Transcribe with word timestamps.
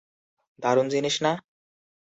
দারুণ 0.59 0.87
জিনিস 0.93 1.15
না? 1.25 1.31